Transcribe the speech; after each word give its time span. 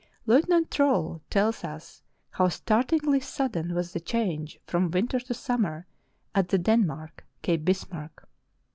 Lieutenant 0.25 0.71
Trolle 0.71 1.21
tells 1.29 1.63
us 1.63 2.01
how 2.31 2.47
startlingly 2.47 3.19
sudden 3.19 3.75
was 3.75 3.93
the 3.93 3.99
change 3.99 4.59
from 4.65 4.89
winter 4.89 5.19
to 5.19 5.33
summer 5.35 5.85
at 6.33 6.49
the 6.49 6.57
Dan 6.57 6.87
mark, 6.87 7.23
Cape 7.43 7.63
Bismarck. 7.63 8.27